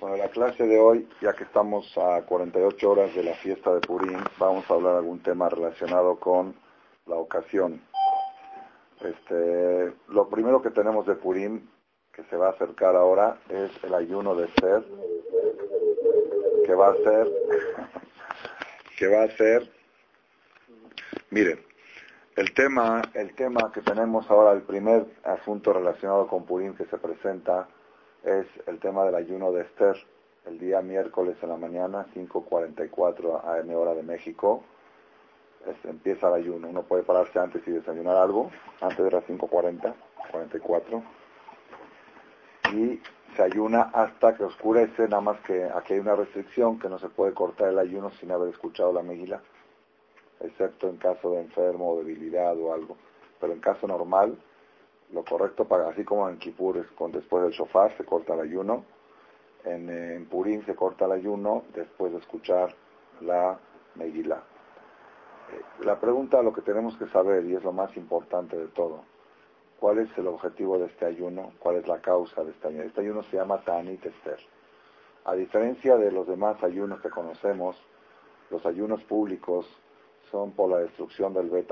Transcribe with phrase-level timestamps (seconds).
[0.00, 3.80] Bueno, la clase de hoy, ya que estamos a 48 horas de la fiesta de
[3.80, 6.54] Purim, vamos a hablar algún tema relacionado con
[7.06, 7.80] la ocasión.
[9.00, 11.66] Este, lo primero que tenemos de Purim,
[12.12, 14.84] que se va a acercar ahora, es el ayuno de Ser,
[16.64, 17.28] que va a ser,
[18.98, 19.68] que va a ser,
[21.30, 21.58] miren,
[22.36, 26.98] el tema, el tema que tenemos ahora, el primer asunto relacionado con Purim que se
[26.98, 27.66] presenta,
[28.24, 29.96] es el tema del ayuno de Esther,
[30.46, 34.62] el día miércoles en la mañana, 5.44 AM hora de México.
[35.84, 36.68] empieza el ayuno.
[36.68, 39.94] Uno puede pararse antes y desayunar algo, antes de las 5.40,
[40.30, 41.02] 44.
[42.72, 43.00] Y
[43.36, 47.08] se ayuna hasta que oscurece, nada más que aquí hay una restricción que no se
[47.08, 49.40] puede cortar el ayuno sin haber escuchado la megila,
[50.40, 52.96] excepto en caso de enfermo o debilidad o algo.
[53.40, 54.36] Pero en caso normal,
[55.12, 58.84] lo correcto para, así como en Kippur es después del shofar se corta el ayuno,
[59.64, 62.74] en, en Purim se corta el ayuno después de escuchar
[63.20, 63.58] la
[63.94, 64.42] Megillah.
[65.52, 69.02] Eh, la pregunta, lo que tenemos que saber, y es lo más importante de todo,
[69.80, 71.52] ¿cuál es el objetivo de este ayuno?
[71.58, 72.84] ¿Cuál es la causa de este ayuno?
[72.84, 74.38] Este ayuno se llama Tanit Esther.
[75.24, 77.76] A diferencia de los demás ayunos que conocemos,
[78.50, 79.66] los ayunos públicos
[80.30, 81.70] son por la destrucción del Bet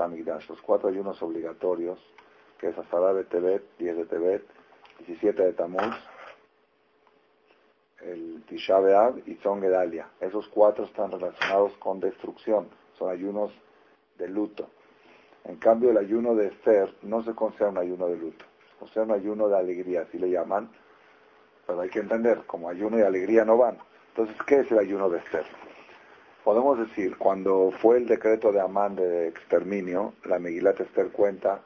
[0.49, 1.99] Los cuatro ayunos obligatorios
[2.59, 4.43] que es Asara de Tebet, 10 de Tebet,
[4.99, 5.95] 17 de Tamuz,
[8.01, 10.07] el Tisha B'Av y Son Gedalia.
[10.19, 13.51] Esos cuatro están relacionados con destrucción, son ayunos
[14.17, 14.69] de luto.
[15.45, 19.05] En cambio, el ayuno de Esther no se considera un ayuno de luto, se considera
[19.05, 20.69] un ayuno de alegría, así le llaman,
[21.65, 23.77] pero hay que entender, como ayuno y alegría no van.
[24.09, 25.45] Entonces, ¿qué es el ayuno de Esther?
[26.43, 31.61] Podemos decir, cuando fue el decreto de Amán de exterminio, la Megilat Esther cuenta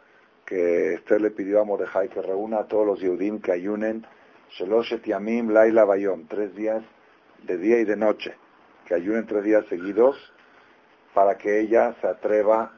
[0.45, 4.06] que Esther le pidió a Mordejai que reúna a todos los Yehudim que ayunen.
[4.52, 6.83] Sheloshet Yamim Laila Bayom, tres días
[7.44, 8.36] de día y de noche,
[8.86, 10.17] que ayunen tres días seguidos
[11.14, 12.73] para que ella se atreva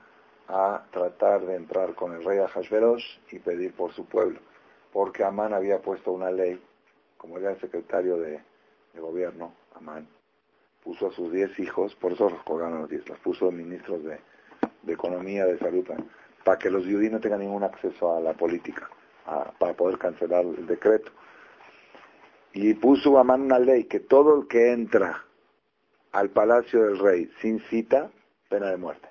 [0.47, 4.39] a tratar de entrar con el rey Ahashverosh y pedir por su pueblo,
[4.92, 6.61] porque Amán había puesto una ley,
[7.17, 8.42] como era el secretario de,
[8.99, 10.08] gobierno, Amán,
[10.83, 14.20] puso a sus diez hijos, por eso los colgaron los diez, los puso ministros de,
[14.83, 15.88] de economía, de salud,
[16.43, 18.89] para que los judíos no tengan ningún acceso a la política,
[19.59, 21.11] para poder cancelar el decreto.
[22.54, 25.23] Y puso a mano una ley que todo el que entra
[26.11, 28.11] al palacio del rey sin cita,
[28.49, 29.08] pena de muerte.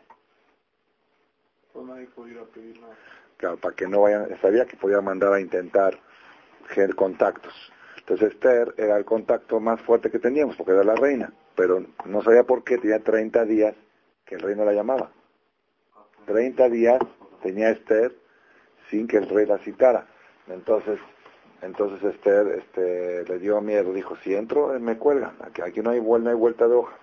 [3.36, 5.98] Claro, para que no vayan, sabía que podía mandar a intentar
[6.68, 7.52] generar contactos.
[7.98, 12.22] Entonces Esther era el contacto más fuerte que teníamos, porque era la reina, pero no
[12.22, 13.74] sabía por qué, tenía 30 días
[14.24, 15.10] que el rey no la llamaba.
[16.26, 17.00] 30 días
[17.42, 18.14] tenía Esther
[18.90, 20.06] sin que el rey la citara.
[20.48, 20.98] Entonces,
[21.62, 25.90] entonces Esther este, le dio miedo, dijo, si entro, eh, me cuelgan, aquí, aquí no,
[25.90, 26.96] hay, vuelta, hay vuelta de hoja.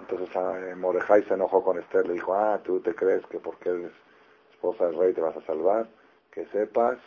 [0.00, 3.38] Entonces ah, eh, Mordejai se enojó con Esther, le dijo, ah, tú te crees que
[3.38, 3.92] porque eres
[4.52, 5.88] esposa del rey te vas a salvar,
[6.30, 6.98] que sepas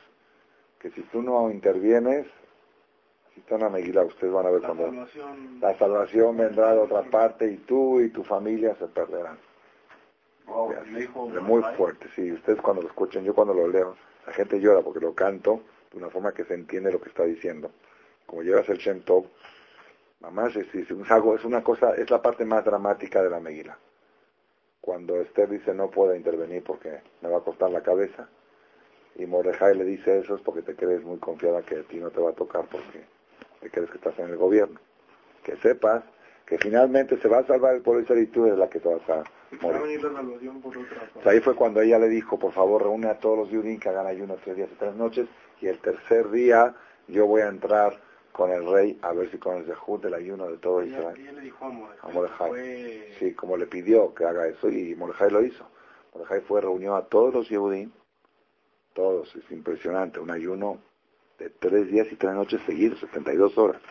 [0.79, 2.27] que si tú no intervienes,
[3.33, 5.07] si están a Meguila, ustedes van a ver cuando
[5.59, 9.37] la salvación vendrá de otra parte y tú y tu familia se perderán
[10.47, 12.31] muy fuerte, sí.
[12.31, 15.97] Ustedes cuando lo escuchen, yo cuando lo leo, la gente llora porque lo canto de
[15.97, 17.71] una forma que se entiende lo que está diciendo.
[18.25, 19.25] Como llevas el Shem Tov,
[20.19, 23.77] mamá, es, es, es una cosa, es la parte más dramática de la Megila.
[24.81, 28.29] Cuando Esther dice no puedo intervenir porque me va a costar la cabeza,
[29.15, 32.11] y Mordejai le dice eso es porque te crees muy confiada que a ti no
[32.11, 33.03] te va a tocar porque
[33.59, 34.79] te crees que estás en el gobierno.
[35.43, 36.03] Que sepas
[36.45, 39.09] que finalmente se va a salvar el pueblo y tú es la que te vas
[39.09, 39.23] a
[39.61, 40.01] morir.
[41.25, 44.07] ahí fue cuando ella le dijo, por favor, reúne a todos los judíos que hagan
[44.07, 45.27] ayuno tres días y tres noches,
[45.61, 46.75] y el tercer día
[47.07, 47.99] yo voy a entrar
[48.31, 51.35] con el rey a ver si con el zehut del ayuno de todo Israel.
[51.35, 53.13] le dijo a Mordejai.
[53.17, 55.67] Sí, como le pidió que haga eso, y Mordejai lo hizo.
[56.13, 57.89] Mordejai fue, reunió a todos los judíos,
[58.93, 60.79] todos, es impresionante, un ayuno
[61.39, 63.81] de tres días y tres noches seguidos, 72 horas.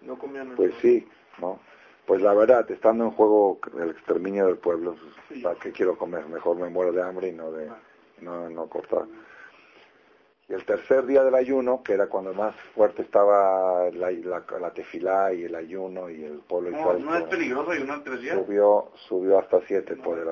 [0.00, 1.06] No comían Pues sí,
[1.38, 1.60] ¿no?
[2.06, 4.96] Pues la verdad, estando en juego el exterminio del pueblo,
[5.42, 6.26] ¿para qué quiero comer?
[6.26, 7.70] Mejor me muero de hambre y no de
[8.20, 9.04] no, no cortar.
[10.48, 15.32] Y el tercer día del ayuno, que era cuando más fuerte estaba la, la, tefilá
[15.32, 18.36] y el ayuno y el pueblo no, ¿No es peligroso ayunar tres días?
[18.36, 20.28] Subió, subió hasta siete por el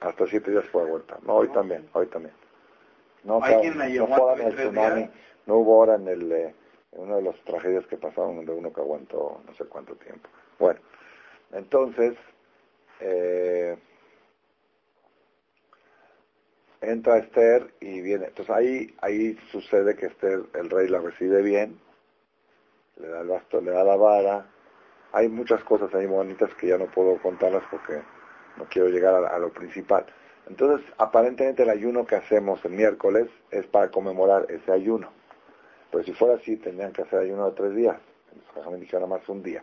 [0.00, 1.18] Hasta siete días fue vuelta.
[1.26, 2.34] No, hoy también, hoy también.
[3.24, 5.08] No, ¿Hay quien la llevó el tsunami,
[5.46, 6.32] no hubo hora en el...
[6.32, 6.61] Eh, en
[6.92, 10.28] una de las tragedias que pasaron donde uno que aguantó no sé cuánto tiempo.
[10.58, 10.80] Bueno,
[11.52, 12.16] entonces,
[13.00, 13.76] eh,
[16.80, 18.26] entra Esther y viene.
[18.26, 21.80] Entonces ahí, ahí sucede que Esther, el rey la recibe bien
[23.02, 24.46] le da el bastón, le da la vara.
[25.12, 28.00] Hay muchas cosas ahí bonitas que ya no puedo contarlas porque
[28.56, 30.06] no quiero llegar a, lo principal.
[30.48, 35.10] Entonces, aparentemente el ayuno que hacemos el miércoles es para conmemorar ese ayuno.
[35.92, 37.96] Pero si fuera así, tendrían que hacer ayuno de tres días.
[38.68, 39.62] Me dijeron más un día.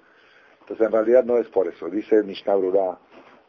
[0.61, 1.89] Entonces, en realidad no es por eso.
[1.89, 2.99] Dice Mishnah Brura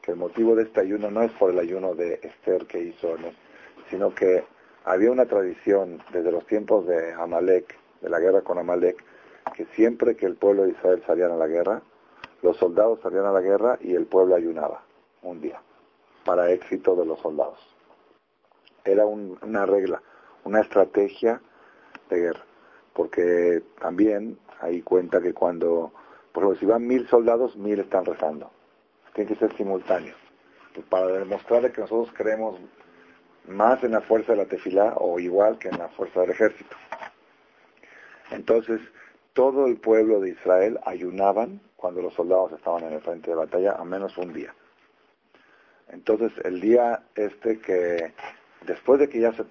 [0.00, 3.16] que el motivo de este ayuno no es por el ayuno de Esther que hizo,
[3.90, 4.44] sino que
[4.84, 9.04] había una tradición desde los tiempos de Amalek, de la guerra con Amalek,
[9.54, 11.82] que siempre que el pueblo de Israel salía a la guerra,
[12.40, 14.82] los soldados salían a la guerra y el pueblo ayunaba
[15.22, 15.60] un día,
[16.24, 17.58] para éxito de los soldados.
[18.84, 20.02] Era una regla,
[20.44, 21.42] una estrategia
[22.08, 22.44] de guerra,
[22.94, 25.92] porque también ahí cuenta que cuando,
[26.32, 28.50] por ejemplo, si van mil soldados, mil están rezando.
[29.14, 30.14] Tiene que ser simultáneo,
[30.88, 32.60] para demostrar que nosotros creemos
[33.48, 36.76] más en la fuerza de la tefilá o igual que en la fuerza del ejército.
[38.30, 38.80] Entonces,
[39.32, 43.72] todo el pueblo de Israel ayunaban cuando los soldados estaban en el frente de batalla,
[43.72, 44.54] a menos un día.
[45.88, 48.12] Entonces, el día este que,
[48.66, 49.44] después de que ya se,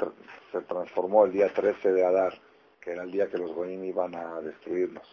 [0.52, 2.34] se transformó el día 13 de Adar,
[2.82, 5.08] que era el día que los Goim iban a destruirnos,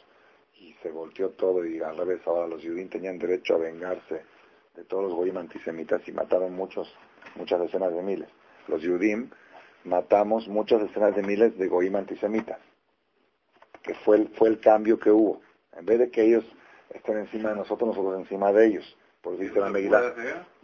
[0.58, 4.22] y se volteó todo y al revés, ahora los judíos tenían derecho a vengarse
[4.74, 6.94] de todos los Goim antisemitas y mataron muchos,
[7.34, 8.28] muchas decenas de miles.
[8.68, 9.30] Los Yudim
[9.84, 12.58] matamos muchas decenas de miles de Goim antisemitas
[13.86, 15.40] que fue el, fue el cambio que hubo.
[15.72, 16.44] En vez de que ellos
[16.90, 18.96] estén encima de nosotros, nosotros encima de ellos.
[19.22, 20.14] Por dice la medida.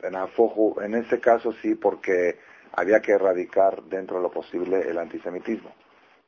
[0.03, 2.39] En Afoju, en ese caso sí, porque
[2.73, 5.73] había que erradicar dentro de lo posible el antisemitismo.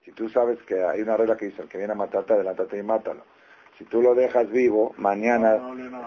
[0.05, 2.79] Si tú sabes que hay una regla que dice, el que viene a matarte, adelántate
[2.79, 3.23] y mátalo.
[3.79, 5.61] Si tú lo dejas vivo, mañana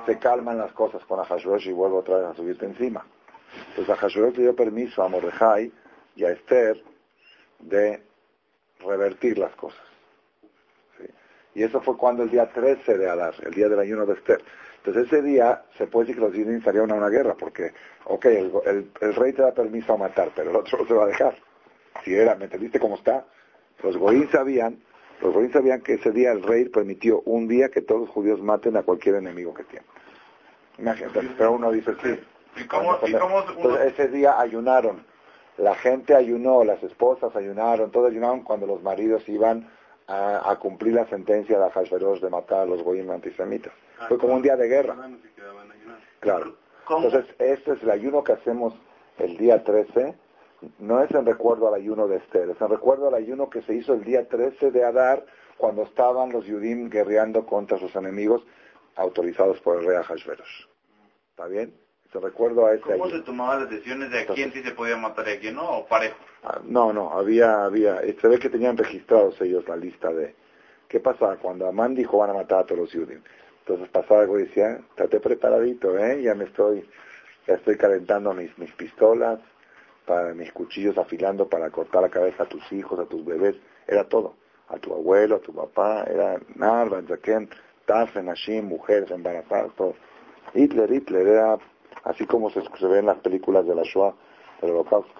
[0.05, 3.05] se calman las cosas con Ahashverosh y vuelve otra vez a subirte encima.
[3.69, 5.71] Entonces Ahashverosh le dio permiso a Mordejai
[6.15, 6.81] y a Esther
[7.59, 8.01] de
[8.79, 9.81] revertir las cosas.
[11.55, 14.43] Y eso fue cuando el día 13 de Adar, el día del ayuno de Esther.
[14.77, 17.73] Entonces ese día se puede decir que los judíos salieron a una guerra, porque,
[18.05, 21.07] ok, el, rey te da permiso a matar, pero el otro no se va a
[21.07, 21.35] dejar.
[22.05, 23.25] Si era, ¿me entendiste cómo está?
[23.83, 24.81] Los goín sabían,
[25.21, 28.41] los goín sabían que ese día el rey permitió un día que todos los judíos
[28.41, 29.87] maten a cualquier enemigo que tienen.
[30.77, 32.19] Imagínate, pero uno dice sí.
[32.61, 35.05] ¿Y cómo, Entonces ese día ayunaron.
[35.57, 39.67] La gente ayunó, las esposas ayunaron, todos ayunaron cuando los maridos iban
[40.07, 43.73] a, cumplir la sentencia de Hashverosh de matar a los goyim antisemitas.
[43.99, 44.95] Ah, Fue como un día de guerra.
[46.19, 46.55] Claro.
[46.89, 48.73] Entonces, este es el ayuno que hacemos
[49.17, 50.15] el día 13.
[50.79, 53.75] No es en recuerdo al ayuno de Esther, es en recuerdo al ayuno que se
[53.75, 55.23] hizo el día 13 de Adar,
[55.57, 58.43] cuando estaban los Yudim guerreando contra sus enemigos,
[58.95, 60.65] autorizados por el rey Hashverosh.
[61.29, 61.73] ¿Está bien?
[62.11, 64.97] Se recuerdo a ese ¿Cómo se tomaban las decisiones de a quién sí se podía
[64.97, 66.17] matar y a quién no, o parejo?
[66.43, 70.33] Ah, no, no, había, había, se ve que tenían registrados ellos la lista de,
[70.87, 71.37] ¿qué pasa?
[71.41, 73.21] Cuando Amán dijo van a matar a todos los judíos.
[73.59, 76.21] Entonces pasaba algo y decía, estate preparadito, ¿eh?
[76.21, 76.87] Ya me estoy,
[77.45, 79.39] ya estoy calentando mis, mis pistolas,
[80.07, 84.05] para mis cuchillos afilando para cortar la cabeza a tus hijos, a tus bebés, era
[84.05, 84.33] todo.
[84.69, 87.49] A tu abuelo, a tu papá, era Narva, Zaken,
[87.85, 89.95] Tafen, Hashim, mujeres embarazadas, todo.
[90.53, 91.57] Hitler, Hitler, era
[92.03, 94.13] así como se, se ve en las películas de la Shoah,
[94.61, 95.13] del Holocausto.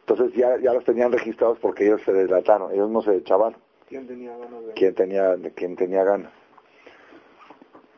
[0.00, 3.56] Entonces ya, ya los tenían registrados porque ellos se deslataron, ellos no se echaban.
[3.88, 6.32] ¿Quién tenía ganas de ¿Quién tenía, quién tenía ganas?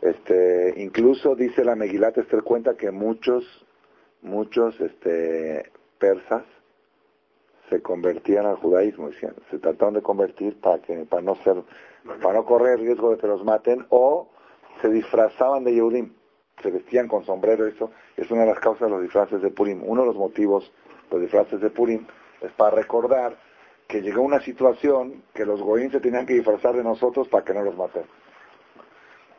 [0.01, 3.45] Este, incluso dice la Megilat Esther cuenta que muchos,
[4.23, 6.45] muchos este, persas
[7.69, 11.63] se convertían al judaísmo, decían, se trataron de convertir para que, para no ser,
[12.23, 14.29] para no correr riesgo de que los maten, o
[14.81, 16.13] se disfrazaban de Yehudim
[16.63, 19.83] se vestían con sombrero, eso es una de las causas de los disfraces de Purim.
[19.85, 20.73] Uno de los motivos
[21.09, 22.07] de los disfraces de Purim
[22.41, 23.37] es para recordar
[23.87, 27.55] que llegó una situación que los goín se tenían que disfrazar de nosotros para que
[27.55, 28.05] no los maten.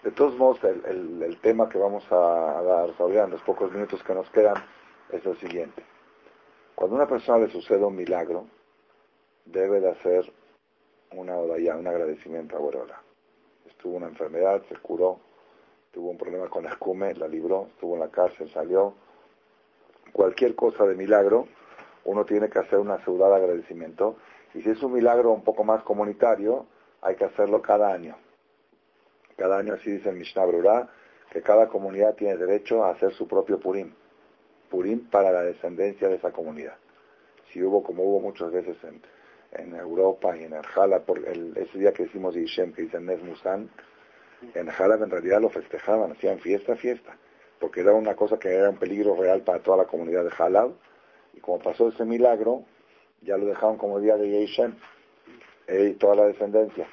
[0.03, 2.89] De todos modos, el, tema que vamos a, dar
[3.25, 4.55] en los pocos minutos que nos quedan
[5.11, 5.83] es el siguiente.
[6.79, 8.47] Cuando a una persona le sucede un milagro,
[9.43, 10.31] debe de hacer
[11.11, 13.01] una ya un agradecimiento a Guarola.
[13.67, 15.19] Estuvo una enfermedad, se curó,
[15.91, 18.93] tuvo un problema con escume, la libró, estuvo en la cárcel, salió.
[20.13, 21.49] Cualquier cosa de milagro,
[22.05, 24.15] uno tiene que hacer una de agradecimiento.
[24.53, 26.65] Y si es un milagro un poco más comunitario,
[27.01, 28.15] hay que hacerlo cada año.
[29.35, 30.89] Cada año, así dice el Mishnah Brura,
[31.29, 33.93] que cada comunidad tiene derecho a hacer su propio Purim.
[34.69, 36.75] Purim para la descendencia de esa comunidad.
[37.51, 41.91] Si hubo, como hubo muchas veces en, Europa y en Arjala, por el, ese día
[41.91, 43.69] que hicimos Yishem, que dice Nes Musan,
[44.53, 47.17] en Jalab en realidad lo festejaban, hacían fiesta, fiesta,
[47.59, 50.71] porque era una cosa que era un peligro real para toda la comunidad de Jalab.
[51.33, 52.63] Y como pasó ese milagro,
[53.21, 54.75] ya lo dejaron como día de Yeshem,
[55.67, 56.87] y toda la descendencia.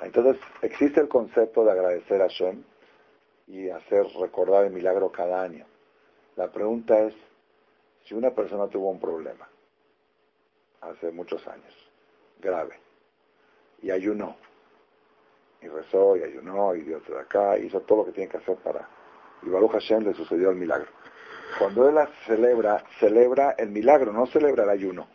[0.00, 2.62] Entonces, existe el concepto de agradecer a Shem
[3.46, 5.66] y hacer recordar el milagro cada año.
[6.36, 7.14] La pregunta es,
[8.04, 9.48] si una persona tuvo un problema
[10.82, 11.74] hace muchos años,
[12.40, 12.78] grave,
[13.82, 14.36] y ayunó,
[15.62, 18.56] y rezó, y ayunó, y dio de acá, hizo todo lo que tiene que hacer
[18.56, 18.86] para...
[19.42, 20.88] Y Baruch Hashem le sucedió el milagro.
[21.58, 25.08] Cuando él celebra, celebra el milagro, no celebra el ayuno.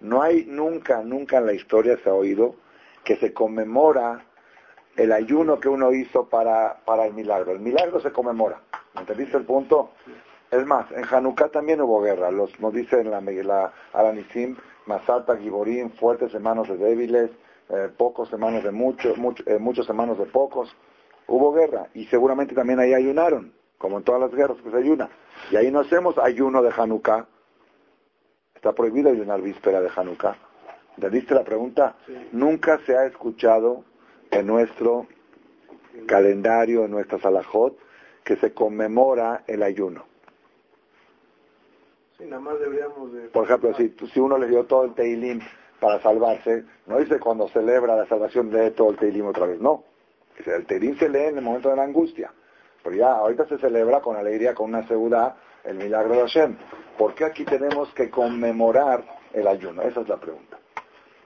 [0.00, 2.56] No hay nunca, nunca en la historia se ha oído
[3.04, 4.24] que se conmemora
[4.96, 7.52] el ayuno que uno hizo para, para el milagro.
[7.52, 8.60] El milagro se conmemora.
[8.94, 9.90] ¿Me entendiste el punto?
[10.54, 12.30] Es más, en Hanukkah también hubo guerra.
[12.30, 14.56] Los, nos dice en la, la Alanisim,
[14.86, 17.30] Masata, Giborim, fuertes hermanos de débiles,
[17.70, 20.72] eh, pocos hermanos de muchos, eh, muchos hermanos de pocos.
[21.26, 25.08] Hubo guerra y seguramente también ahí ayunaron, como en todas las guerras que se ayuna.
[25.50, 27.26] Y ahí no hacemos ayuno de Hanukkah.
[28.54, 30.36] Está prohibido ayunar víspera de Hanukkah.
[30.96, 31.96] ¿Entendiste la pregunta?
[32.30, 33.82] Nunca se ha escuchado
[34.30, 35.08] en nuestro
[36.06, 37.76] calendario, en nuestra salajot,
[38.22, 40.13] que se conmemora el ayuno.
[43.32, 45.40] Por ejemplo, si, si uno le dio todo el Teilim
[45.80, 49.84] para salvarse, no dice cuando celebra la salvación de todo el Teilim otra vez, no.
[50.44, 52.32] El Teilim se lee en el momento de la angustia.
[52.82, 56.56] Pero ya ahorita se celebra con alegría, con una seguridad, el milagro de Hashem.
[56.98, 59.82] ¿Por qué aquí tenemos que conmemorar el ayuno?
[59.82, 60.58] Esa es la pregunta.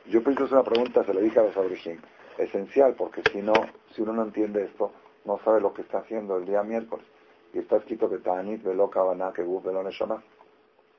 [0.07, 1.99] Yo pienso que es una pregunta, se le dije a los abrigim,
[2.39, 3.53] esencial, porque si no,
[3.95, 4.93] si uno no entiende esto,
[5.25, 7.05] no sabe lo que está haciendo el día miércoles.
[7.53, 10.23] Y está escrito que Tanit, Velo, Kavaná, que Velo, Neshama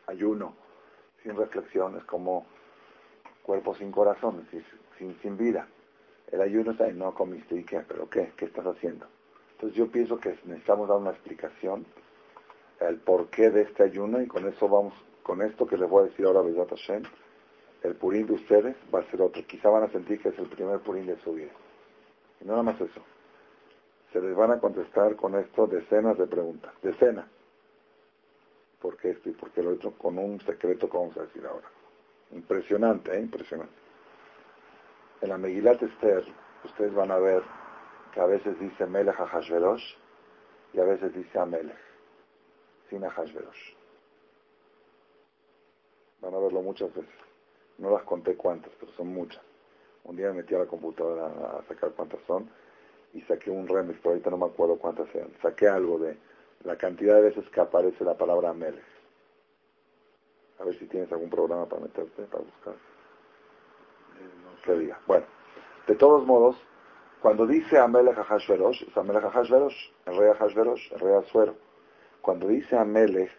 [0.09, 0.55] ayuno
[1.23, 2.45] sin reflexión es como
[3.43, 4.47] cuerpo sin corazón,
[4.97, 5.67] sin, sin vida.
[6.31, 9.07] El ayuno está ahí, no comiste y qué, pero qué, qué estás haciendo.
[9.53, 11.85] Entonces yo pienso que necesitamos dar una explicación,
[12.79, 16.09] el porqué de este ayuno y con eso vamos, con esto que les voy a
[16.09, 17.03] decir ahora, Besat Hashem,
[17.83, 19.41] el purín de ustedes va a ser otro.
[19.45, 21.51] Quizá van a sentir que es el primer purín de su vida.
[22.41, 23.01] Y no nada más eso.
[24.13, 27.25] Se les van a contestar con esto decenas de preguntas, decenas
[28.81, 31.45] por qué esto y por qué lo otro, con un secreto que vamos a decir
[31.45, 31.67] ahora.
[32.31, 33.19] Impresionante, ¿eh?
[33.19, 33.73] Impresionante.
[35.21, 36.23] En la Megilat Esther,
[36.63, 37.43] ustedes van a ver
[38.13, 39.29] que a veces dice Melech a
[40.73, 41.77] y a veces dice Amelech,
[42.89, 43.73] sin Hashverosh.
[46.21, 47.13] Van a verlo muchas veces.
[47.77, 49.41] No las conté cuántas, pero son muchas.
[50.03, 52.49] Un día me metí a la computadora a sacar cuántas son
[53.13, 55.29] y saqué un remix, pero ahorita no me acuerdo cuántas sean.
[55.41, 56.17] Saqué algo de
[56.63, 58.83] la cantidad de veces que aparece la palabra Amelech.
[60.59, 62.75] A ver si tienes algún programa para meterte, para buscar.
[64.63, 64.99] Que diga.
[65.07, 65.25] Bueno,
[65.87, 66.57] de todos modos,
[67.21, 71.13] cuando dice Amelech a Hashverosh, es Amelech a Hashverosh, el rey a Hashverosh, el rey
[71.13, 71.55] Azuero.
[72.21, 73.31] Cuando dice Amelech,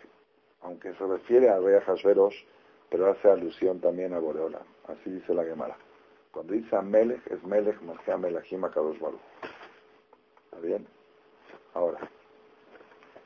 [0.62, 2.36] aunque se refiere al rey a Hashverosh,
[2.88, 4.60] pero hace alusión también a Boreola.
[4.88, 5.76] Así dice la Gemara.
[6.32, 9.20] Cuando dice Amelech, es Melech más que Amelachim Baruch.
[10.44, 10.86] ¿Está bien?
[11.74, 12.00] Ahora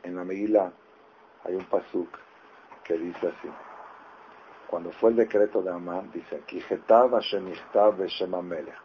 [0.04, 0.72] en la Megilá
[1.44, 2.08] hay un pasuk
[2.84, 3.48] que dice así.
[4.68, 6.42] Cuando fue el decreto de Amán, dice,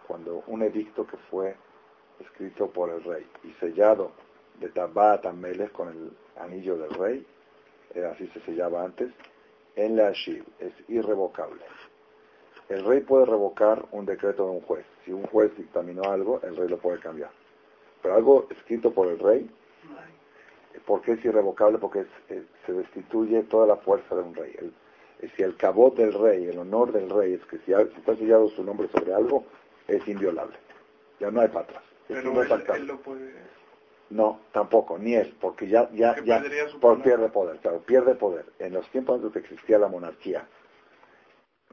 [0.07, 1.55] cuando un edicto que fue
[2.19, 4.11] escrito por el rey y sellado
[4.59, 7.25] de Tabat Amelech con el anillo del rey,
[7.95, 9.11] eh, así se sellaba antes,
[9.75, 11.63] en la Ashiv, es irrevocable.
[12.67, 14.85] El rey puede revocar un decreto de un juez.
[15.05, 17.31] Si un juez dictaminó algo, el rey lo puede cambiar.
[18.01, 19.49] Pero algo escrito por el rey,
[20.85, 21.77] ¿Por qué es irrevocable?
[21.77, 24.55] Porque se destituye toda la fuerza de un rey.
[25.35, 28.63] si el cabot del rey, el honor del rey, es que si, está sellado su
[28.63, 29.45] nombre sobre algo,
[29.87, 30.57] es inviolable.
[31.19, 31.83] Ya no hay para atrás.
[32.07, 32.41] Pero
[32.75, 33.33] él, lo puede...
[34.09, 36.43] No, tampoco, ni él, porque ya, ya, ya
[36.81, 38.45] por, pierde poder, claro, pierde poder.
[38.57, 40.47] En los tiempos antes que existía la monarquía,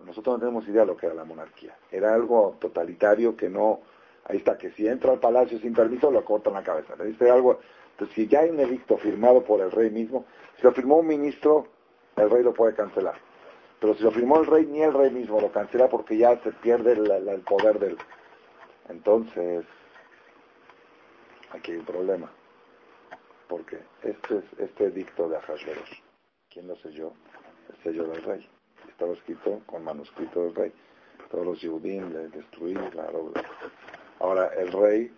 [0.05, 1.75] nosotros no tenemos idea de lo que era la monarquía.
[1.91, 3.81] Era algo totalitario que no,
[4.25, 6.95] ahí está, que si entra al palacio sin permiso lo cortan la cabeza.
[6.97, 7.61] Le dice algo,
[7.97, 10.27] entonces, si ya hay un edicto firmado por el rey mismo,
[10.57, 11.67] si lo firmó un ministro,
[12.17, 13.15] el rey lo puede cancelar.
[13.81, 16.53] Pero si lo firmó el rey, ni el rey mismo lo cancela porque ya se
[16.53, 17.97] pierde el, poder del...
[18.91, 19.65] Entonces,
[21.53, 22.31] aquí hay un problema.
[23.49, 26.03] Porque este, es, este edicto de Ahasverosh,
[26.51, 27.15] ¿quién lo selló?
[27.71, 28.47] El sello del rey.
[28.91, 30.73] Estaba escrito con manuscrito del rey.
[31.31, 32.79] Todos los judíos le destruir.
[34.21, 35.11] Ahora, el rey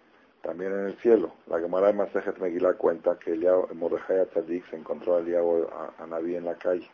[0.42, 1.32] también en el cielo.
[1.46, 3.36] La Gemara de Masejet Megillah cuenta que
[3.74, 5.66] Mordejai Tzadik se encontró al Yahweh
[5.98, 6.88] a, Naví en la calle.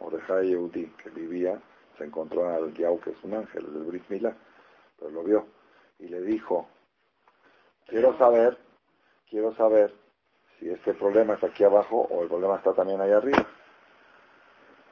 [0.00, 1.60] Mordejai Yehudi, que vivía,
[1.96, 4.36] se encontró al Yahweh, que es un ángel, el del Brit Milá,
[4.98, 5.46] pero lo vio.
[5.98, 6.68] Y le dijo,
[7.86, 8.58] quiero saber,
[9.28, 9.92] quiero saber
[10.58, 13.46] si este problema está aquí abajo o el problema está también ahí arriba.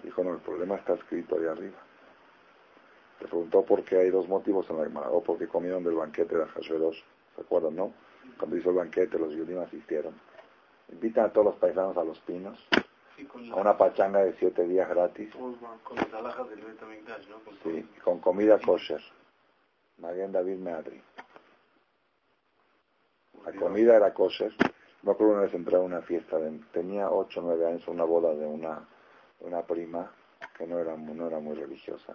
[0.03, 1.79] Dijo, no, el problema está escrito ahí arriba.
[3.21, 6.37] Le preguntó por qué hay dos motivos en la Gemara, o porque comieron del banquete
[6.37, 7.03] de Hashverosh,
[7.37, 7.93] ¿se acuerdan, no?
[8.39, 10.15] Cuando hizo el banquete, los judíos asistieron.
[10.91, 12.59] Invitan a todos los paisanos a los pinos,
[13.53, 15.33] a una pachanga de siete días gratis.
[15.35, 17.37] Con las alhajas del Betamigdash, ¿no?
[17.63, 19.01] Sí, con comida kosher.
[19.99, 21.01] Maguen David Meadri.
[23.45, 24.53] La comida era kosher.
[25.03, 28.05] Me acuerdo una vez entré a una fiesta, de, tenía 8 o 9 años, una
[28.05, 28.89] boda de una,
[29.41, 30.11] una prima
[30.57, 32.15] que no era, no era muy religiosa.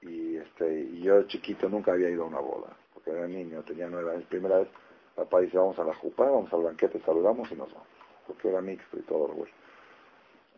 [0.00, 2.76] Y, este, y yo chiquito nunca había ido a una boda,
[3.10, 4.24] era niño, tenía 9 años.
[4.28, 4.68] Primera vez,
[5.14, 7.88] papá dice, vamos a la jupa, vamos al banquete, saludamos y nos vamos,
[8.26, 9.50] porque era mixto y todo, güey.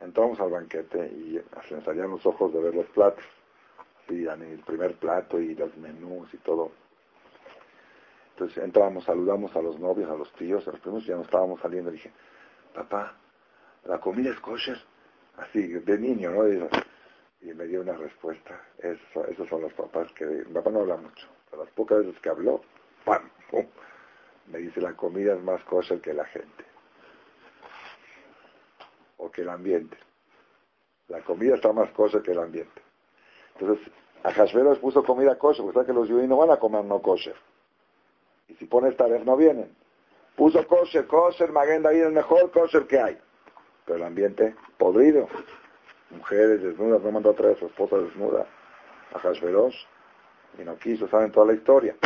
[0.00, 3.24] Entramos al banquete y se me salían los ojos de ver los platos,
[4.08, 6.72] y el primer plato y los menús y todo.
[8.32, 11.60] Entonces entramos, saludamos a los novios, a los tíos, a los primos, ya no estábamos
[11.60, 11.90] saliendo.
[11.90, 12.10] dije,
[12.74, 13.14] papá,
[13.84, 14.78] la comida es kosher.
[15.36, 16.48] Así, de niño, ¿no?
[16.48, 18.60] Y, me dio una respuesta.
[18.78, 20.24] Eso, esos son los papás que...
[20.24, 22.62] Mi papá no habla mucho, pero las pocas veces que habló,
[23.04, 23.28] ¡pam!
[24.46, 26.64] Me dice, la comida es más kosher que la gente.
[29.18, 29.96] O que el ambiente.
[31.08, 32.82] La comida está más kosher que el ambiente.
[33.54, 33.92] Entonces,
[34.22, 37.00] a Hashverosh puso comida kosher, porque sabe que los judíos no van a comer no
[37.00, 37.36] kosher.
[38.48, 39.74] Y si pones vez no vienen.
[40.36, 43.18] Puso kosher, kosher, Maguen ahí el mejor kosher que hay.
[43.84, 45.28] Pero el ambiente podrido.
[46.10, 48.46] Mujeres desnudas, no mandó a traer a su esposa desnuda
[49.14, 49.76] a Hashverosh.
[50.58, 51.96] Y no quiso, saben toda la historia.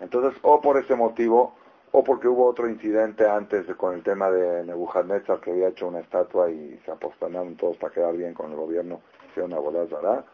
[0.00, 1.54] Entonces, o por ese motivo,
[1.92, 6.00] o porque hubo otro incidente antes con el tema de Nebuchadnezzar, que había hecho una
[6.00, 10.24] estatua y se apostanaron todos para quedar bien con el gobierno, hicieron una boda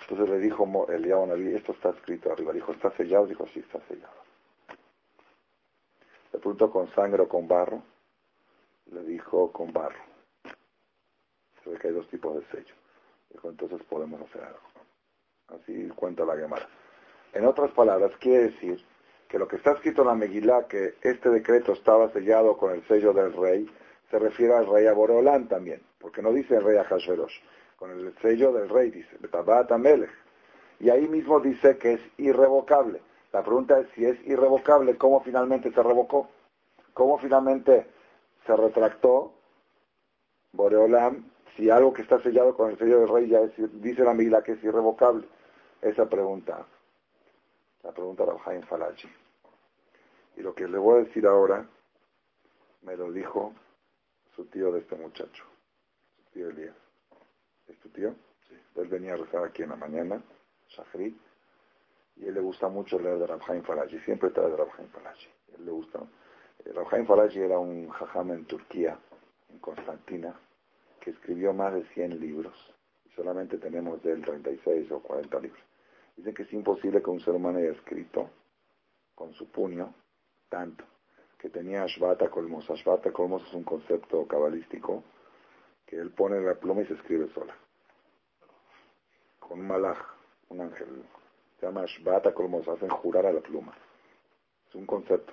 [0.00, 2.52] Entonces le dijo Eliyahu Naví, esto está escrito arriba.
[2.52, 3.26] Dijo, ¿está sellado?
[3.26, 4.26] Dijo, sí, está sellado.
[6.32, 7.82] Le preguntó con sangre o con barro.
[8.86, 9.98] Le dijo con barro.
[11.62, 12.74] Se ve que hay dos tipos de sello.
[13.30, 14.60] Dijo, entonces podemos hacer algo.
[15.48, 16.68] Así cuenta la Gemara.
[17.36, 18.82] En otras palabras, quiere decir
[19.28, 22.82] que lo que está escrito en la Megilá, que este decreto estaba sellado con el
[22.88, 23.68] sello del rey,
[24.10, 27.38] se refiere al rey Aboreolán también, porque no dice el rey Ahasverosh,
[27.76, 30.08] con el sello del rey dice, Betabat Amelech.
[30.80, 33.02] Y ahí mismo dice que es irrevocable.
[33.34, 36.30] La pregunta es si es irrevocable, ¿cómo finalmente se revocó?
[36.94, 37.86] ¿Cómo finalmente
[38.46, 39.34] se retractó
[40.52, 44.14] Boreolam si algo que está sellado con el sello del rey ya es, dice la
[44.14, 45.26] Mila que es irrevocable?
[45.82, 46.64] Esa pregunta,
[47.86, 49.08] la pregunta de Jaime Falachi.
[50.36, 51.64] Y lo que le voy a decir ahora,
[52.82, 53.54] me lo dijo
[54.34, 55.44] su tío de este muchacho,
[56.16, 56.74] su tío Elías.
[57.68, 58.12] ¿Es tu tío?
[58.48, 58.56] Sí.
[58.74, 60.20] Él venía a rezar aquí en la mañana,
[60.68, 61.16] Shahri,
[62.16, 65.28] y él le gusta mucho leer de Rabhaim Falaji, siempre trae de Rabhaim Falaji.
[65.56, 66.00] Él le gusta.
[66.64, 68.98] Eh, Rabhaim Falaji era un jajam en Turquía,
[69.48, 70.34] en Constantina,
[71.00, 75.62] que escribió más de 100 libros, y solamente tenemos de él 36 o 40 libros.
[76.16, 78.30] Dicen que es imposible que un ser humano haya escrito
[79.14, 79.94] con su puño
[80.48, 80.84] tanto,
[81.38, 82.70] que tenía Ashvata Colmos.
[82.70, 85.02] Ashvata Colmos es un concepto cabalístico
[85.86, 87.54] que él pone la pluma y se escribe sola.
[89.38, 89.98] Con un malaj,
[90.48, 91.04] un ángel
[91.58, 93.72] se llama Shbata como se hacen jurar a la pluma.
[94.68, 95.32] Es un concepto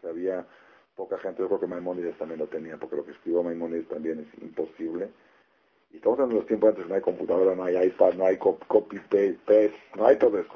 [0.00, 0.46] que había
[0.94, 4.20] poca gente, yo creo que Maimónides también lo tenía, porque lo que escribió Maimónides también
[4.20, 5.10] es imposible.
[5.90, 8.98] Y estamos en los tiempos antes, no hay computadora, no hay iPad, no hay copy
[8.98, 10.52] paste, no hay todo eso.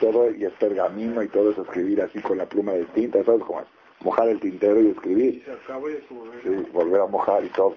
[0.00, 3.42] Todo, y es pergamino y todo eso, escribir así con la pluma de tinta, ¿sabes
[3.42, 3.66] cómo es?
[4.00, 5.34] Mojar el tintero y escribir.
[5.34, 5.94] Y se acaba y
[6.42, 7.76] sí, volver a mojar y todo.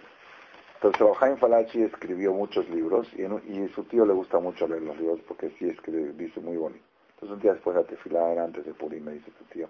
[0.81, 4.97] Entonces, Jaime Falachi escribió muchos libros y, y, su tío le gusta mucho leer los
[4.97, 6.83] libros porque sí escribe, dice muy bonito.
[7.15, 9.67] Entonces, un día después de tefilar, antes de Purim, me dice su tío,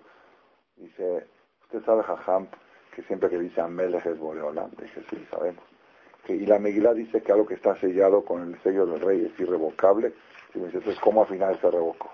[0.76, 1.26] dice,
[1.64, 2.48] ¿usted sabe, Jajam,
[2.94, 4.70] que siempre que dice Amelech es Boreolam?
[4.72, 5.64] Dije, sí, sabemos.
[6.34, 9.40] Y la Megilá dice que algo que está sellado con el sello del rey es
[9.40, 10.14] irrevocable.
[10.54, 12.10] Y me dice, entonces, ¿cómo al final se revocó?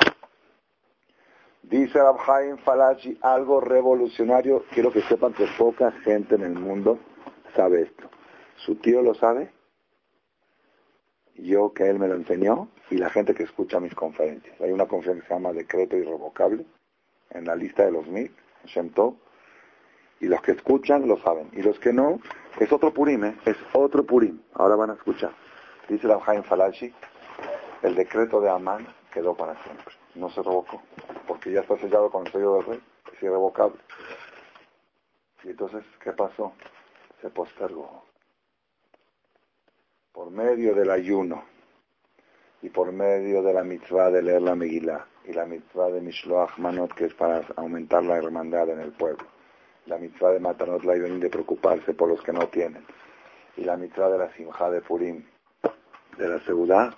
[1.63, 4.65] Dice Abhaim Falachi algo revolucionario.
[4.71, 6.99] Quiero que sepan que poca gente en el mundo
[7.56, 8.10] sabe esto.
[8.58, 9.52] Su tío lo sabe,
[11.36, 14.60] yo que él me lo enseñó y la gente que escucha mis conferencias.
[14.62, 16.65] Hay una conferencia que se llama Decreto Irrevocable
[17.32, 18.32] en la lista de los mil,
[18.65, 18.91] Shem
[20.23, 21.49] y los que escuchan lo saben.
[21.51, 22.17] Y los que no,
[22.57, 23.36] es otro Purim, ¿eh?
[23.45, 24.39] es otro Purim.
[24.53, 25.33] Ahora van a escuchar.
[25.89, 26.93] Dice la Jaime Falachi,
[27.81, 29.93] el decreto de Amán quedó para siempre.
[30.15, 30.81] No se revocó,
[31.27, 33.77] porque ya está sellado con el sello del rey, es irrevocable.
[35.43, 36.53] Y entonces, ¿qué pasó?
[37.21, 38.05] Se postergó
[40.13, 41.43] por medio del ayuno
[42.62, 46.57] y por medio de la mitzvah de leer la Megillah y la mitzvah de Mishloach
[46.59, 49.33] Manot, que es para aumentar la hermandad en el pueblo,
[49.86, 52.86] la mitzvah de Matanot la de preocuparse por los que no tienen,
[53.58, 55.24] y la mitzvah de la Simcha de Purim,
[56.17, 56.93] de la Seudá,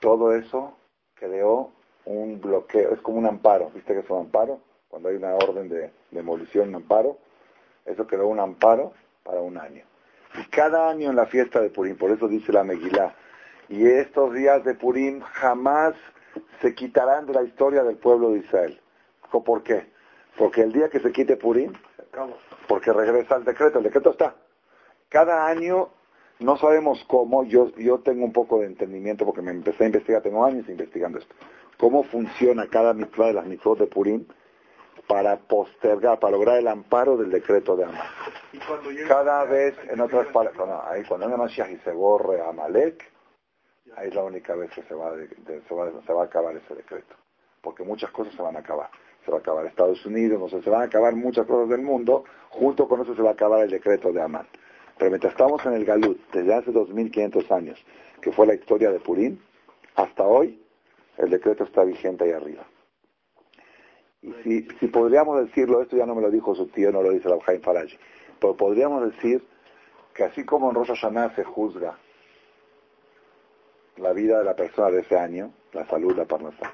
[0.00, 0.76] todo eso
[1.14, 1.72] creó
[2.04, 4.60] un bloqueo, es como un amparo, ¿viste que es un amparo?
[4.88, 7.18] Cuando hay una orden de demolición, un amparo,
[7.84, 9.84] eso creó un amparo para un año.
[10.34, 13.14] Y cada año en la fiesta de Purim, por eso dice la Megilá,
[13.68, 15.94] y estos días de Purim jamás
[16.60, 18.80] se quitarán de la historia del pueblo de Israel.
[19.30, 19.86] ¿Por qué?
[20.36, 21.72] Porque el día que se quite Purim,
[22.66, 24.34] porque regresa el decreto, el decreto está.
[25.08, 25.90] Cada año,
[26.38, 30.22] no sabemos cómo, yo, yo tengo un poco de entendimiento porque me empecé a investigar,
[30.22, 31.34] tengo años investigando esto,
[31.78, 34.24] cómo funciona cada mitzvah de las mitzvot de Purim
[35.08, 38.06] para postergar, para lograr el amparo del decreto de Amán.
[39.08, 43.10] Cada vez, en otras palabras, no, ahí cuando hay Mashiach y se borre Amalek,
[43.96, 46.74] ahí es la única vez que se va, se, va, se va a acabar ese
[46.76, 47.16] decreto.
[47.60, 48.88] Porque muchas cosas se van a acabar
[49.24, 51.82] se va a acabar Estados Unidos, no sé, se van a acabar muchas cosas del
[51.82, 54.46] mundo, junto con eso se va a acabar el decreto de Amán.
[54.98, 57.84] Pero mientras estamos en el Galut, desde hace 2500 años,
[58.20, 59.38] que fue la historia de Purim,
[59.94, 60.62] hasta hoy,
[61.16, 62.64] el decreto está vigente ahí arriba.
[64.22, 64.32] Y
[64.78, 67.40] si, podríamos decirlo, esto ya no me lo dijo su tío, no lo dice la
[67.40, 67.98] Jaime Farage,
[68.38, 69.42] pero podríamos decir
[70.14, 71.98] que así como en Rosh Hashanah se juzga
[73.96, 76.72] la vida de la persona de ese año, la salud, la parnasa,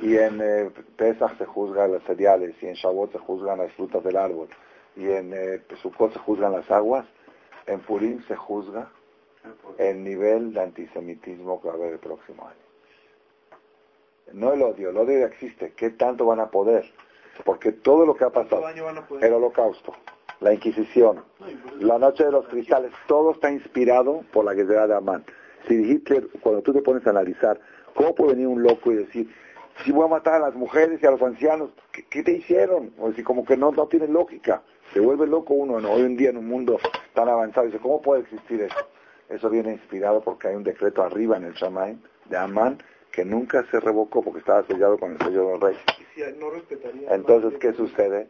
[0.00, 4.02] y en eh, Pesach se juzgan los cereales, y en Shavuot se juzgan las frutas
[4.04, 4.48] del árbol,
[4.94, 7.06] y en eh, Sukkot se juzgan las aguas,
[7.66, 8.90] en Purim se juzga
[9.78, 12.66] el nivel de antisemitismo que va a haber el próximo año.
[14.32, 15.72] No el odio, el odio ya existe.
[15.76, 16.84] ¿Qué tanto van a poder?
[17.44, 18.64] Porque todo lo que ha pasado,
[19.20, 19.94] el holocausto,
[20.40, 21.24] la Inquisición,
[21.78, 25.24] la noche de los cristales, todo está inspirado por la guerra de Amán.
[25.68, 27.60] Si Hitler, cuando tú te pones a analizar,
[27.94, 29.28] ¿cómo puede venir un loco y decir,
[29.84, 31.70] si voy a matar a las mujeres y a los ancianos,
[32.10, 32.92] ¿qué, te hicieron?
[32.98, 34.62] O como que no, no tiene lógica.
[34.92, 36.78] Se vuelve loco uno hoy en día en un mundo
[37.14, 37.66] tan avanzado.
[37.66, 38.76] Dice, ¿cómo puede existir eso?
[39.28, 42.78] Eso viene inspirado porque hay un decreto arriba en el Shamaim de Amán
[43.10, 45.76] que nunca se revocó porque estaba sellado con el sello del rey.
[47.10, 48.28] Entonces, ¿qué sucede?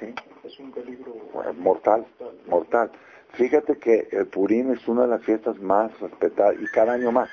[0.00, 0.14] ¿sí?
[0.44, 1.14] Es un peligro
[1.56, 2.04] mortal,
[2.46, 2.90] mortal.
[3.34, 7.30] Fíjate que el Purim es una de las fiestas más respetadas y cada año más.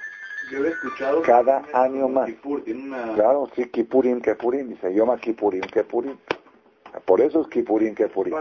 [0.51, 2.29] Yo he escuchado cada año más.
[3.15, 6.17] Claro, sí, Kipurim, Kipurim, dice Yoma Kipurim, Kipurim.
[7.05, 8.35] Por eso es Kipurim, Kipurim.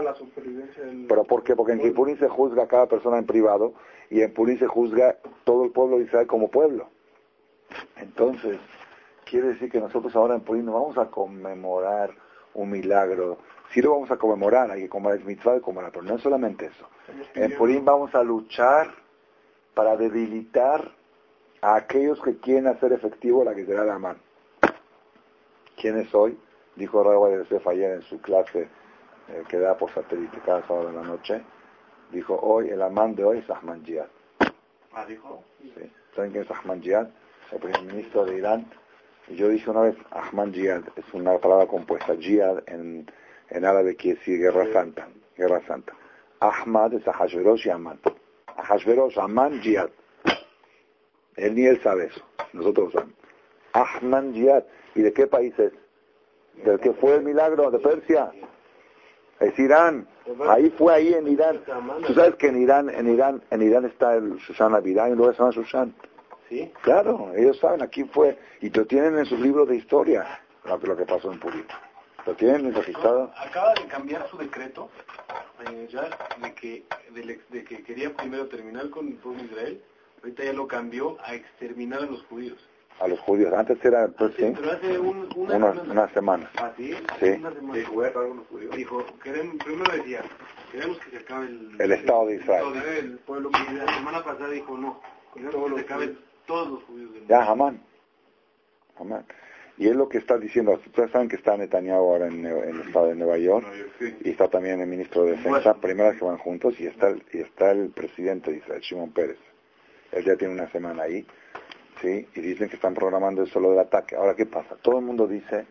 [1.07, 1.55] ¿Pero por qué?
[1.55, 3.73] Porque en Kipurim se juzga a cada persona en privado
[4.09, 6.87] y en Purim se juzga todo el pueblo de Israel como pueblo.
[7.97, 8.57] Entonces,
[9.25, 12.11] quiere decir que nosotros ahora en Purim no vamos a conmemorar
[12.53, 13.37] un milagro.
[13.71, 16.21] Sí lo vamos a conmemorar, hay que comer el mitzvah de comer, pero no es
[16.21, 16.87] solamente eso.
[17.33, 18.93] En Purim vamos a luchar
[19.73, 20.91] para debilitar
[21.65, 24.17] a aquellos que quieren hacer efectivo la que será de Amán.
[25.75, 26.37] ¿Quién es hoy?
[26.75, 28.69] Dijo Raúl de Yosef ayer en su clase
[29.29, 31.41] eh, que da por satélite cada sábado de la noche.
[32.11, 34.05] Dijo, hoy el Amán de hoy es Ahmad Jihad.
[34.93, 35.43] Ah, dijo.
[35.59, 35.91] Sí.
[36.15, 37.07] ¿Saben quién es Ahmad Jihad?
[37.51, 38.67] El primer ministro de Irán.
[39.27, 42.15] Y yo dije una vez, Ahmad Jihad es una palabra compuesta.
[42.15, 43.11] Jihad en,
[43.49, 45.07] en árabe quiere decir guerra santa.
[45.35, 45.93] Guerra santa.
[46.41, 47.99] Ahmad es Ahashverosh y Amán.
[48.55, 49.89] Ahashverosh, Amán, Jihad.
[51.37, 52.21] Él ni él sabe eso.
[52.53, 53.15] Nosotros sabemos.
[53.73, 54.63] Ahman Jihad.
[54.95, 55.73] ¿Y de qué país es?
[56.63, 57.69] ¿Del que fue el milagro?
[57.69, 58.31] ¿De Persia?
[59.39, 60.07] Es Irán.
[60.47, 61.61] Ahí fue ahí en Irán.
[62.07, 65.33] Tú sabes que en Irán, en Irán, en Irán está el Susana Vidal y luego
[65.33, 65.93] se llama Susan.
[66.49, 66.71] Sí.
[66.81, 70.95] Claro, ellos saben, aquí fue, y lo tienen en sus libros de historia, lo, lo
[70.95, 71.65] que pasó en Purim.
[72.25, 73.31] Lo tienen registrado.
[73.35, 74.89] Acaba de cambiar su decreto,
[75.71, 76.09] eh, ya,
[76.41, 79.81] de que, de, que quería primero terminar con el pueblo de Israel
[80.21, 82.57] Ahorita ya lo cambió a exterminar a los judíos.
[82.99, 83.53] A los judíos.
[83.53, 84.53] Antes era, pues sí.
[84.55, 85.91] Pero hace un, una, una, semana.
[85.91, 86.51] Una semana.
[86.57, 86.93] ¿Ah, sí?
[87.19, 87.29] Sí.
[87.29, 87.79] Una semana.
[87.79, 88.75] Dijo, voy a acabar con los judíos.
[88.75, 90.21] Dijo, queremos, primero decía,
[90.71, 91.75] queremos que se acabe el...
[91.79, 92.65] El Estado de Israel.
[92.75, 95.01] El, el pueblo que la semana pasada dijo, no,
[95.33, 97.35] queremos que se acaben todos los judíos del mundo.
[97.35, 97.45] Ya.
[97.45, 97.75] Jamás.
[99.77, 102.81] Y es lo que está diciendo, ustedes saben que está Netanyahu ahora en, en, el
[102.81, 103.67] estado de Nueva York,
[104.23, 107.39] y está también el ministro de Defensa, primeras que van juntos, y está, el, y
[107.39, 109.37] está el presidente de Israel, Shimon Pérez.
[110.15, 111.27] Él ya tiene una semana ahí,
[112.01, 112.27] ¿sí?
[112.35, 114.15] Y dicen que están programando eso lo del ataque.
[114.15, 114.75] Ahora, ¿qué pasa?
[114.81, 115.67] Todo el mundo dice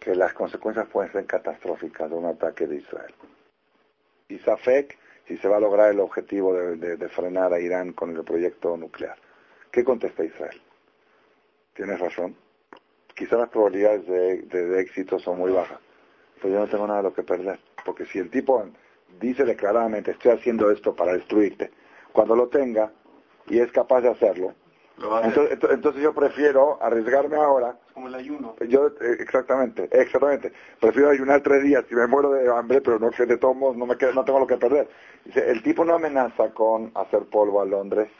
[0.00, 3.14] que las consecuencias pueden ser catastróficas de un ataque de Israel.
[4.28, 4.96] Y Safek,
[5.26, 9.16] si se va a lograr el objetivo de, frenar a Irán con el proyecto nuclear.
[9.70, 10.60] ¿Qué contesta Israel?
[11.74, 12.34] Tienes razón.
[13.14, 15.78] Quizás las probabilidades de, de, éxito son muy bajas.
[16.40, 17.60] Pero yo no tengo nada de lo que perder.
[17.84, 18.64] Porque si el tipo
[19.20, 21.70] dice declaradamente, estoy haciendo esto para destruirte,
[22.12, 22.90] cuando lo tenga,
[23.50, 24.54] y es capaz de hacerlo.
[25.22, 27.74] Entonces, entonces, yo prefiero arriesgarme ahora.
[27.94, 28.54] Como el ayuno.
[28.68, 30.52] Yo, eh, exactamente, exactamente.
[30.78, 33.76] Prefiero ayunar tres días y me muero de hambre, pero no que de todos modos
[33.78, 34.88] no, me quedo, no tengo lo que perder.
[35.24, 38.10] Dice, el tipo no amenaza con hacer polvo a Londres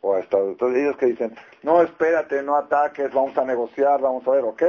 [0.00, 0.60] o a Estados Unidos.
[0.60, 4.62] Entonces ellos que dicen, no, espérate, no ataques, vamos a negociar, vamos a ver, ¿ok?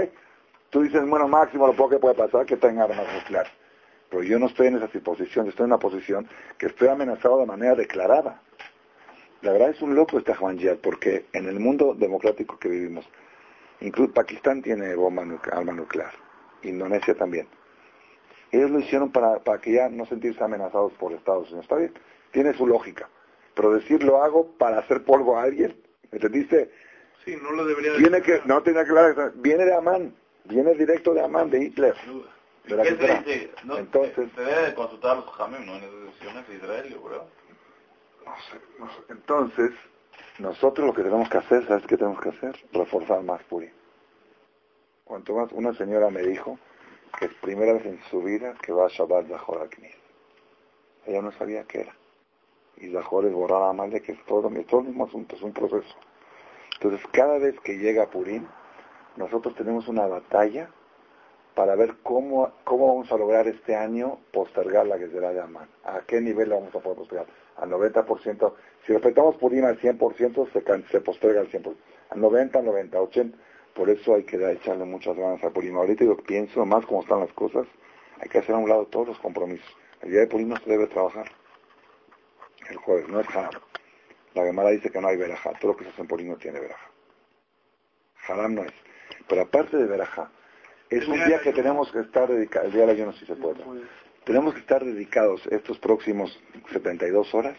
[0.69, 3.51] Tú dices, bueno, máximo lo poco que puede pasar que tenga armas nucleares.
[4.09, 6.27] Pero yo no estoy en esa posición, estoy en una posición
[6.59, 8.39] que estoy amenazado de manera declarada.
[9.45, 13.05] La verdad es un loco este Ahmadiyat, porque en el mundo democrático que vivimos,
[13.79, 16.11] incluso Pakistán tiene bomba arma nuclear,
[16.63, 17.47] Indonesia también.
[18.51, 21.65] Ellos lo hicieron para, para que ya no sentirse amenazados por Estados Unidos.
[21.65, 21.93] Está bien,
[22.31, 23.07] tiene su lógica.
[23.53, 25.79] Pero decir lo hago para hacer polvo a alguien,
[26.11, 26.71] ¿entendiste?
[27.23, 31.13] Sí, no lo debería Tiene que, no tiene que hablar, viene de Amán, viene directo
[31.13, 31.93] de Amán, de Hitler.
[33.63, 35.75] No, Entonces, se debe de consultar a los jamim, ¿no?
[35.75, 36.97] En esas decisiones de Israel,
[39.09, 39.71] Entonces,
[40.39, 42.55] nosotros lo que tenemos que hacer, ¿sabes qué tenemos que hacer?
[42.73, 43.71] Reforzar más Purim.
[45.03, 46.57] Cuanto más, una señora me dijo
[47.17, 49.95] que es primera vez en su vida que va a Shabbat Zahor Aknis.
[51.05, 51.95] Ella no sabía qué era.
[52.77, 55.41] Y Zahor es borrar a Amalek, que es todo, es todo el mismo asunto, es
[55.41, 55.95] un proceso.
[56.73, 58.45] Entonces, cada vez que llega Purim,
[59.15, 60.69] nosotros tenemos una batalla
[61.53, 65.69] para ver cómo, cómo vamos a lograr este año postergar la guerra de Amán.
[65.85, 67.27] ¿A qué nivel la vamos a poder postergar?
[67.57, 68.53] Al 90%.
[68.85, 71.75] Si respetamos Purim al 100%, se, can- se posterga al 100%.
[72.09, 73.37] Al 90, al 90, 80.
[73.73, 75.75] Por eso hay que echarle muchas ganas a Purim.
[75.77, 77.67] Ahorita yo pienso, más como están las cosas,
[78.21, 79.67] hay que hacer a un lado todos los compromisos.
[80.01, 81.29] El día de Purim no se debe trabajar.
[82.69, 83.51] El jueves, no es haram.
[84.33, 85.51] La Gemara dice que no hay verajá.
[85.59, 86.89] Todo lo que se hace en Purim no tiene verajá.
[88.27, 88.73] Haram no es.
[89.27, 90.29] Pero aparte de verajá,
[90.89, 93.63] es un día que tenemos que estar dedicados, el día del ayuno sí se puede.
[94.25, 96.37] Tenemos que estar dedicados estos próximos
[96.71, 97.57] 72 horas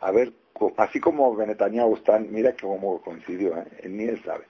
[0.00, 0.32] a ver,
[0.76, 3.88] así como Netanyahu están, mira cómo coincidió, ¿eh?
[3.88, 4.44] ni él sabe.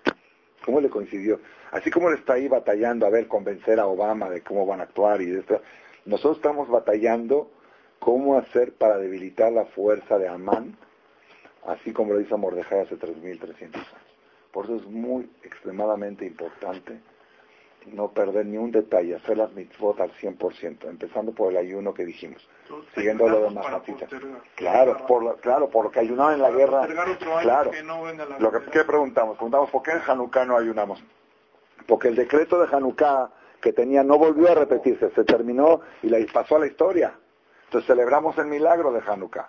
[0.65, 1.41] ¿Cómo le coincidió?
[1.71, 4.85] Así como él está ahí batallando a ver convencer a Obama de cómo van a
[4.85, 5.61] actuar y de esto,
[6.05, 7.51] nosotros estamos batallando
[7.99, 10.77] cómo hacer para debilitar la fuerza de Amán,
[11.67, 13.87] así como lo hizo Mordejai hace 3.300 años.
[14.53, 17.01] Por eso es muy extremadamente importante
[17.93, 22.05] no perder ni un detalle, hacer las mitzvot al 100%, empezando por el ayuno que
[22.05, 22.49] dijimos,
[22.95, 24.07] siguiendo lo de Mahatita.
[24.55, 26.87] Claro, por lo, claro, por lo que ayunaron en la guerra.
[27.43, 27.71] Claro.
[28.39, 31.03] Lo que ¿qué preguntamos, preguntamos por qué en Hanukkah no ayunamos.
[31.87, 36.19] Porque el decreto de Hanukkah que tenía no volvió a repetirse, se terminó y la
[36.33, 37.15] pasó a la historia.
[37.65, 39.49] Entonces celebramos el milagro de Hanukkah.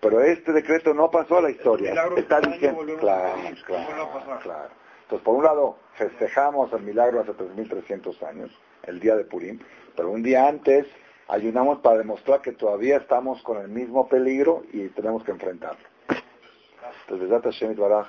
[0.00, 1.94] Pero este decreto no pasó a la historia.
[2.16, 3.36] Está a Claro,
[4.42, 4.81] claro.
[5.12, 8.50] Entonces, por un lado, festejamos el milagro hace 3.300 años,
[8.84, 9.58] el día de Purim,
[9.94, 10.86] pero un día antes
[11.28, 15.86] ayunamos para demostrar que todavía estamos con el mismo peligro y tenemos que enfrentarlo.
[16.08, 18.08] Entonces, Besat Hashem Baraj,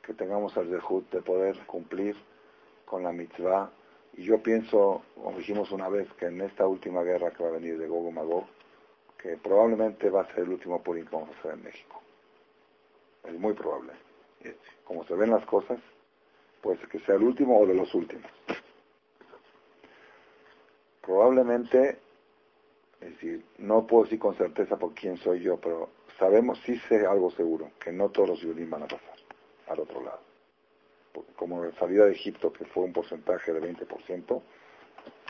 [0.00, 2.16] que tengamos el zehut de poder cumplir
[2.86, 3.70] con la mitzvah.
[4.14, 7.52] Y yo pienso, como dijimos una vez, que en esta última guerra que va a
[7.52, 8.46] venir de Gogo Magog,
[9.18, 12.00] que probablemente va a ser el último Purim que vamos a hacer en México.
[13.24, 13.92] Es muy probable.
[14.86, 15.78] Como se ven las cosas,
[16.60, 18.30] puede ser que sea el último o de los últimos.
[21.02, 21.98] Probablemente,
[23.00, 27.06] es decir, no puedo decir con certeza por quién soy yo, pero sabemos, sí sé
[27.06, 29.16] algo seguro, que no todos los judíos van a pasar
[29.68, 30.20] al otro lado.
[31.36, 34.42] Como la salida de Egipto, que fue un porcentaje de 20%,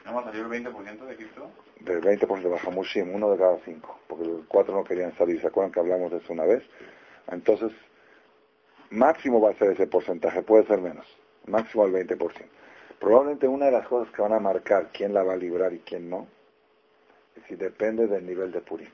[0.05, 1.51] ¿No salió el 20% de Egipto?
[1.81, 5.47] del 20% de Bajamushim, uno de cada cinco, porque los cuatro no querían salir, ¿se
[5.47, 6.63] acuerdan que hablamos de eso una vez?
[7.31, 7.73] Entonces,
[8.91, 11.07] máximo va a ser ese porcentaje, puede ser menos,
[11.47, 12.19] máximo el 20%.
[12.99, 15.79] Probablemente una de las cosas que van a marcar quién la va a librar y
[15.81, 16.27] quién no,
[17.37, 18.89] es si depende del nivel de Purim.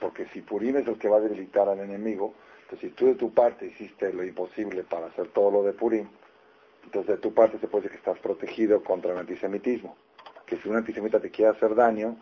[0.00, 3.14] Porque si Purim es el que va a debilitar al enemigo, entonces si tú de
[3.14, 6.08] tu parte hiciste lo imposible para hacer todo lo de Purim,
[6.84, 9.96] entonces de tu parte se puede decir que estás protegido contra el antisemitismo.
[10.46, 12.16] Que si un antisemita te quiere hacer daño,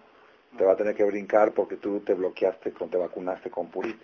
[0.57, 3.97] te va a tener que brincar porque tú te bloqueaste, te vacunaste con Purim.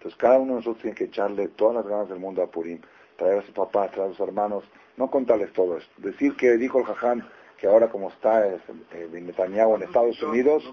[0.00, 2.80] Entonces cada uno de nosotros tiene que echarle todas las ganas del mundo a Purim,
[3.16, 4.64] traer a su papá, traer a sus hermanos,
[4.96, 5.92] no contarles todo esto.
[5.98, 7.22] Decir que dijo el Jajam
[7.58, 8.58] que ahora como está eh,
[8.92, 10.64] eh, Netanyahu en Estados Unidos,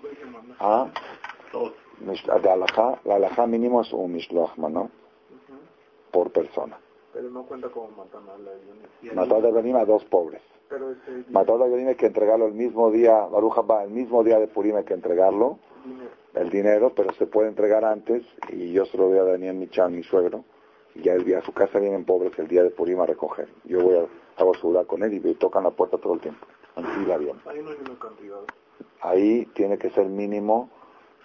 [0.61, 0.87] ah,
[2.01, 4.89] de alajá, la alajá mínimo es un mishloach, ¿no?
[6.09, 6.79] Por persona.
[7.17, 10.39] Pero no cuenta como a la de Benim a dos pobres.
[10.69, 14.23] Pero ese Matar de Benim hay que entregarlo el mismo día, Baruja va, el mismo
[14.23, 16.11] día de Purim hay que entregarlo, dinero.
[16.35, 19.95] el dinero, pero se puede entregar antes y yo se lo doy a Daniel Michan,
[19.95, 20.45] mi suegro,
[20.93, 23.49] y ya el día a su casa vienen pobres el día de Purim a recoger.
[23.63, 24.05] Yo voy a,
[24.39, 27.35] hago ciudad con él y me tocan la puerta todo el tiempo, bien.
[27.47, 28.41] Ahí no hay una cantidad.
[29.01, 30.69] Ahí tiene que ser mínimo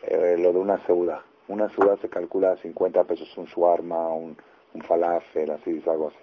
[0.04, 1.20] eh, lo de una ciudad.
[1.48, 4.38] Una ciudad se calcula a 50 pesos un suarma, un,
[4.74, 6.18] un falafel, así, algo así.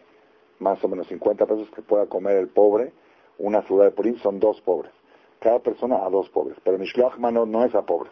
[0.59, 2.91] Más o menos 50 pesos que pueda comer el pobre.
[3.37, 4.91] Una ciudad de Purim son dos pobres.
[5.39, 6.57] Cada persona a dos pobres.
[6.63, 8.11] Pero Mishloach Manot no es a pobres.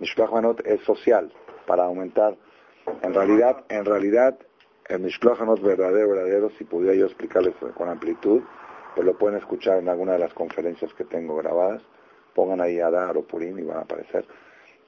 [0.00, 1.32] Mishloach Manot es social,
[1.66, 2.36] para aumentar.
[3.02, 4.38] En realidad, en realidad,
[4.88, 8.42] El Mishloach no es verdadero, verdadero, si pudiera yo explicarles con amplitud,
[8.94, 11.82] pues lo pueden escuchar en alguna de las conferencias que tengo grabadas.
[12.34, 14.24] Pongan ahí Adar o Purim y van a aparecer.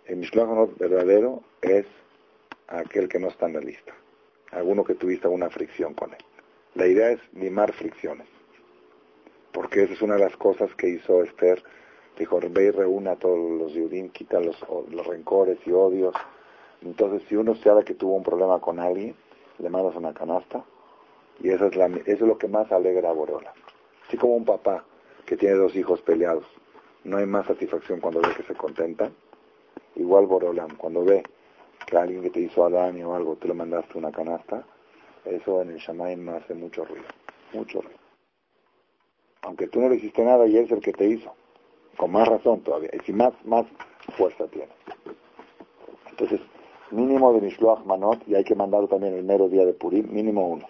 [0.07, 1.87] El Mishloach verdadero es
[2.67, 3.93] aquel que no está en la lista.
[4.53, 6.19] Alguno que tuviste alguna fricción con él.
[6.75, 8.27] La idea es limar fricciones.
[9.53, 11.63] Porque esa es una de las cosas que hizo Esther.
[12.19, 14.57] Dijo, ve y reúna a todos los judíos, quita los,
[15.07, 16.15] rencores y odios.
[16.83, 19.15] Entonces, si uno sabe que tuvo un problema con alguien,
[19.59, 20.65] le mandas una canasta.
[21.43, 23.53] Y eso es, la, eso es lo que más alegra a Borola.
[24.07, 24.85] Así como un papá
[25.27, 26.45] que tiene dos hijos peleados.
[27.05, 29.15] No hay más satisfacción cuando ve que se contentan.
[29.97, 31.23] Igual Borolam, cuando ve
[31.91, 34.65] que alguien que te hizo daño o algo, te lo mandaste una canasta,
[35.25, 37.05] eso en el Shamaim hace mucho ruido,
[37.53, 37.99] mucho ruido.
[39.43, 41.35] Aunque tú no le hiciste nada y es el que te hizo,
[41.97, 43.67] con más razón todavía, y si más, más
[44.17, 44.73] fuerza tiene.
[46.09, 46.41] Entonces,
[46.91, 50.49] mínimo de Mishloach Manot, y hay que mandarlo también el mero día de Purim, mínimo
[50.49, 50.67] uno.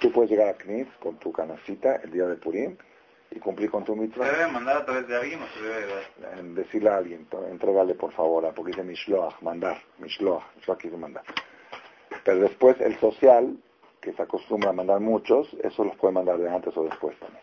[0.00, 2.76] Tú puedes llegar a Knis con tu canacita el día de Purim
[3.34, 4.26] y cumplir con tu mitzvah.
[4.26, 6.42] ¿Se debe mandar a través de alguien o se debe dar?
[6.42, 11.24] Decirle a alguien, entrégale por favor, porque dice Mishloach, mandar, Mishloach, Mishloach quiere mandar.
[12.24, 13.56] Pero después el social,
[14.00, 17.42] que se acostumbra a mandar muchos, eso los puede mandar de antes o después también.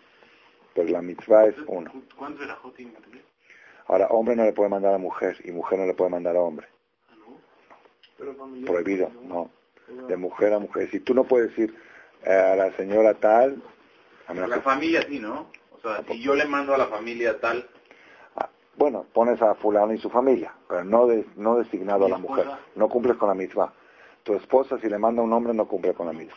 [0.73, 1.91] Pero la mitzvah es uno.
[2.15, 2.57] ¿Cuánto era
[3.87, 6.41] Ahora, hombre no le puede mandar a mujer y mujer no le puede mandar a
[6.41, 6.67] hombre.
[7.09, 8.25] ¿Ah?
[8.65, 9.49] Prohibido, no.
[10.07, 10.89] De mujer a mujer.
[10.91, 11.75] Si tú no puedes decir
[12.23, 13.63] eh, a la señora tal...
[14.27, 15.49] A la familia sí, ¿no?
[15.79, 17.67] O sea, si yo le mando a la familia tal...
[18.35, 22.47] Ah, bueno, pones a fulano y su familia, pero no, no designado a la mujer.
[22.75, 23.73] No cumples con la misma.
[24.23, 26.35] Tu esposa, si le manda a un hombre, no cumple con la misma.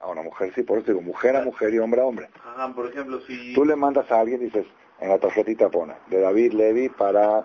[0.00, 2.28] A una mujer sí, por eso digo, mujer a mujer y hombre a hombre.
[2.44, 3.52] Ajá, por ejemplo, si...
[3.54, 4.66] Tú le mandas a alguien y dices,
[5.00, 7.44] en la tarjetita pone, de David Levy para,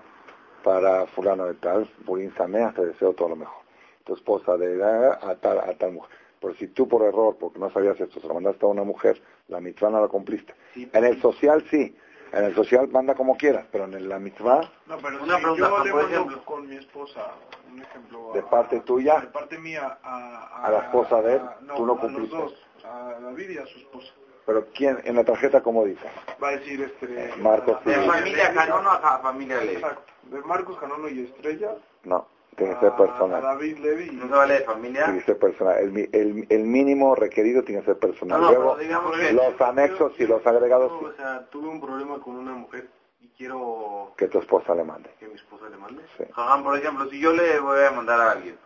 [0.64, 3.64] para fulano de tal, Burin Samea, te deseo todo lo mejor.
[4.06, 6.16] Tu esposa de a tal, a tal mujer.
[6.39, 9.21] Pero si tú por error, porque no sabías esto, se lo mandaste a una mujer,
[9.48, 10.54] la mitzvah no la cumpliste.
[10.76, 11.95] en el social sí,
[12.32, 14.62] en el social manda como quieras, pero en la mitzvah...
[14.88, 17.32] No, pero una pregunta, yo le por ejemplo, con mi esposa,
[17.71, 18.32] un ejemplo...
[18.34, 19.21] De parte tuya...
[19.21, 20.65] De parte mía a...
[20.65, 21.41] A, la esposa de él,
[21.76, 22.36] tú no a cumpliste.
[22.36, 24.13] Los dos, a David y a su esposa.
[24.45, 25.00] Pero ¿quién?
[25.06, 26.08] En la tarjeta, ¿cómo dice?
[26.43, 27.34] Va a decir este...
[27.38, 27.84] Marcos.
[27.84, 29.76] De familia Canono a familia Levi.
[29.76, 30.13] Exacto.
[30.24, 31.76] De Marcos Canono y Estrella.
[32.04, 32.28] No.
[32.56, 33.41] Tiene que ser personal.
[33.41, 34.12] David Levy.
[34.12, 35.04] ¿No se vale de familia?
[35.06, 35.78] Tiene que ser personal.
[35.78, 38.39] El, el, el mínimo requerido tiene que ser personal.
[38.39, 40.91] No, Luego, que los anexos y los agregados.
[40.91, 42.88] o sea, tuve un problema con una mujer
[43.20, 44.13] y quiero...
[44.18, 45.10] Que tu esposa le mande.
[45.20, 46.04] Que mi esposa le mande.
[46.18, 46.24] Sí.
[46.34, 48.58] Ajá, por ejemplo, si yo le voy a mandar a alguien,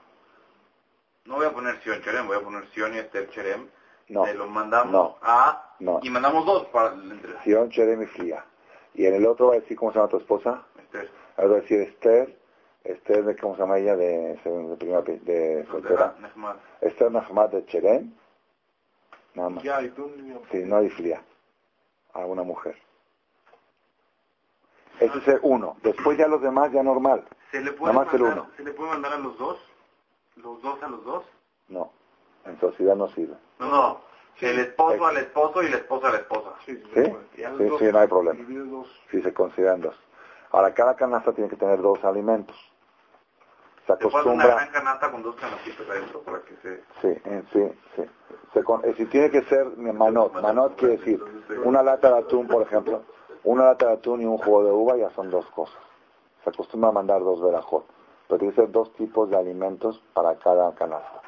[1.25, 3.67] no voy a poner Sion Cherem, voy a poner Sion y Esther Cherem.
[4.09, 4.25] No.
[4.25, 5.17] Se lo mandamos no.
[5.21, 5.75] a...
[5.79, 5.99] No.
[6.03, 6.93] Y mandamos dos para...
[6.93, 7.41] Entre...
[7.43, 8.45] Sion, Cherem y Flia.
[8.93, 10.63] Y en el otro va a decir, ¿cómo se llama tu esposa?
[10.79, 11.09] Esther.
[11.39, 12.38] Va a decir Esther
[12.89, 13.95] Esther, de, ¿cómo se llama ella?
[13.95, 16.15] De, de, primera, de soltera.
[16.81, 18.13] Esther Nahmad de Cherem.
[19.35, 19.63] Nada más.
[19.63, 20.11] Ya, ¿y tú?
[20.51, 21.23] Sí, no hay flia.
[22.13, 22.75] A una mujer.
[24.99, 25.77] Ese es el uno.
[25.83, 27.25] Después ya los demás ya normal.
[27.51, 28.51] ¿Se le puede, Nada más mandar, el uno.
[28.57, 29.59] ¿Se le puede mandar a los dos?
[30.35, 31.25] ¿Los dos a los dos?
[31.67, 31.91] No.
[32.45, 33.35] En sociedad no sirve.
[33.59, 34.01] No, no.
[34.41, 36.55] El esposo al esposo y la esposa a la esposa.
[36.65, 37.15] Sí, sí, ¿Sí?
[37.35, 38.39] Sí, dos, sí, no hay problema.
[39.11, 39.95] Si se consideran dos.
[40.51, 42.55] Ahora, cada canasta tiene que tener dos alimentos.
[43.97, 44.69] Se una acostumbra...
[44.71, 46.83] canasta con dos canastitas adentro para que se...
[47.01, 47.21] Sí,
[47.53, 48.03] sí, sí.
[48.53, 51.23] Se con- eh, si tiene que ser manot, manot quiere decir
[51.63, 53.03] una lata de atún, por ejemplo,
[53.43, 55.77] una lata de atún y un jugo de uva ya son dos cosas.
[56.43, 57.85] Se acostumbra a mandar dos verajot,
[58.27, 61.21] pero tiene que ser dos tipos de alimentos para cada canasta.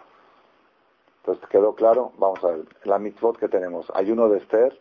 [1.17, 2.11] Entonces, ¿quedó claro?
[2.17, 2.65] Vamos a ver.
[2.83, 3.91] La mitzvot que tenemos.
[3.93, 4.79] Ayuno de Esther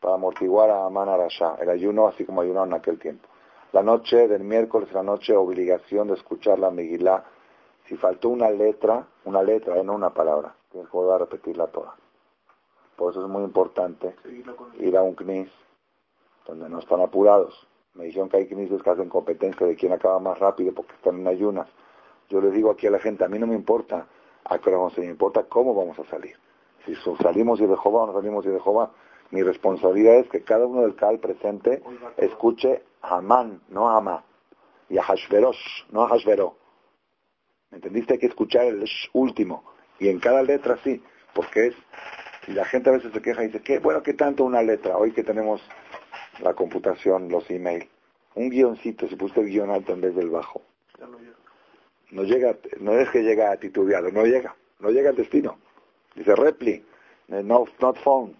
[0.00, 1.56] para amortiguar a Amán Arashá.
[1.60, 3.28] El ayuno así como ayunaron en aquel tiempo.
[3.72, 7.24] La noche del miércoles, la noche, obligación de escuchar la Megilá.
[7.86, 11.66] Si faltó una letra, una letra, eh, no una palabra, tienes que volver a repetirla
[11.66, 11.94] toda.
[12.96, 14.16] Por eso es muy importante
[14.78, 15.50] ir a un CNIS
[16.46, 17.66] donde no están apurados.
[17.94, 21.20] Me dijeron que hay CNIS que hacen competencia de quién acaba más rápido porque están
[21.20, 21.68] en ayunas.
[22.28, 24.06] Yo les digo aquí a la gente, a mí no me importa
[24.44, 26.36] a qué hora vamos a salir, me importa cómo vamos a salir.
[26.86, 28.90] Si salimos y de Jehová o no salimos y de Jehová.
[29.30, 31.82] Mi responsabilidad es que cada uno del CAL presente
[32.16, 34.24] escuche a Amán, no a Amá.
[34.88, 36.56] Y a Hashverosh, no a Hashveró.
[37.70, 38.14] ¿Me entendiste?
[38.14, 39.64] Hay que escuchar el sh último.
[39.98, 41.02] Y en cada letra sí,
[41.34, 41.74] porque es...
[42.46, 44.96] Y la gente a veces se queja y dice, qué bueno que tanto una letra.
[44.96, 45.60] Hoy que tenemos
[46.40, 47.86] la computación, los email.
[48.34, 50.62] Un guioncito, si pusiste el guion alto en vez del bajo.
[50.98, 51.36] Ya no llega.
[52.10, 55.58] No llega, no es que llega a titubeado, no llega, no llega al destino.
[56.14, 56.82] Dice repli,
[57.28, 58.34] no, not found.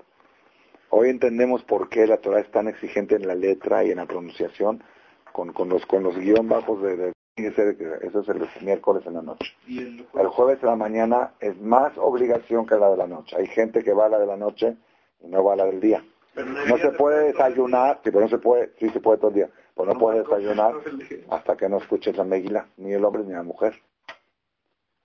[0.90, 4.06] Hoy entendemos por qué la Torah es tan exigente en la letra y en la
[4.06, 4.82] pronunciación
[5.32, 9.22] con, con los con los guion bajos de, de eso es el miércoles en la
[9.22, 9.54] noche.
[9.66, 13.06] Y el El jueves, jueves en la mañana es más obligación que la de la
[13.06, 13.36] noche.
[13.36, 14.76] Hay gente que va a la de la noche
[15.20, 16.04] y no va a la del día.
[16.34, 19.28] pero No se de puede desayunar, sí, pero no se puede, sí se puede todo
[19.28, 20.74] el día, pero no No, puede desayunar
[21.30, 23.74] hasta que no escuches la meguila, ni el hombre ni la mujer.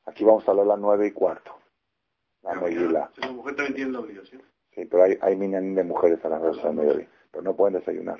[0.05, 1.55] Aquí vamos a hablar a las nueve y cuarto,
[2.41, 3.11] la meguila.
[3.15, 4.41] Si La mujer también tiene la obligación.
[4.75, 7.75] Sí, pero hay, hay minyanín de mujeres a las doce del mediodía, pero no pueden
[7.75, 8.19] desayunar.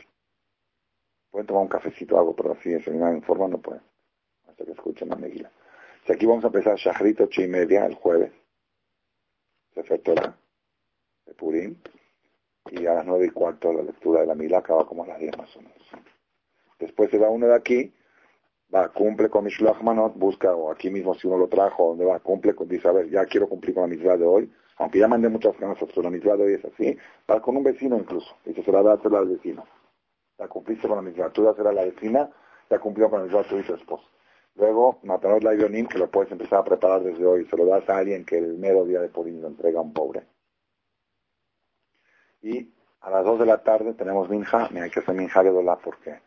[1.32, 3.82] Pueden tomar un cafecito o algo, pero así desayunar en forma no pueden,
[4.47, 5.51] hasta que escuchen la meguila.
[6.06, 8.32] Si aquí vamos a empezar Shahrit ocho y media el jueves,
[9.74, 10.38] Sefer Torah,
[11.26, 11.76] de Purim,
[12.70, 15.20] y a las nueve y cuarto la lectura de la mila acaba como a las
[15.20, 15.82] diez más o menos.
[16.80, 17.93] Después se va uno de aquí,
[18.74, 22.20] va, cumple con Mishloach Manot, busca, o aquí mismo si uno lo trajo, donde va,
[22.20, 25.07] cumple, con, dice, a ver, ya quiero cumplir con la mitzvah de hoy, aunque ya
[25.07, 26.97] mandé muchas ganas, pero la mitzvah de hoy es así,
[27.29, 29.65] va con un vecino incluso, dice, se la da al vecino.
[30.38, 32.29] Ya cumpliste con la mitzvah, tú a la vecina,
[32.69, 34.03] ya cumplió con la mitzvah tú y tu esposo.
[34.55, 37.88] Luego, Matanot la Ionim, que lo puedes empezar a preparar desde hoy, se lo das
[37.89, 40.27] a alguien que el mero día de Purim lo entrega a un pobre.
[42.41, 42.69] Y
[43.01, 46.19] a las 2 de la tarde tenemos minja, ni hay que hacer minja Gedolá porque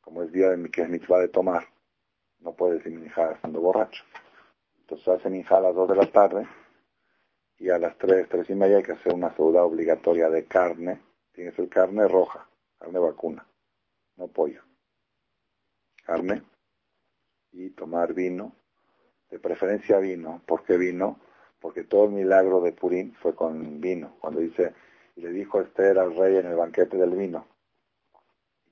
[0.00, 1.64] como es día de que es mitzvah de tomar,
[2.40, 4.02] no puede decir minja estando borracho.
[4.80, 6.48] Entonces hace minja a las 2 de la tarde
[7.58, 11.00] y a las 3, 3 y media hay que hacer una sauda obligatoria de carne.
[11.32, 12.48] Tiene que ser carne roja,
[12.78, 13.46] carne vacuna,
[14.16, 14.62] no pollo.
[16.04, 16.42] Carne
[17.52, 18.52] y tomar vino,
[19.30, 20.42] de preferencia vino.
[20.46, 21.18] ¿Por qué vino?
[21.60, 24.16] Porque todo el milagro de Purim fue con vino.
[24.20, 24.74] Cuando dice,
[25.16, 27.46] y le dijo Esther al rey en el banquete del vino,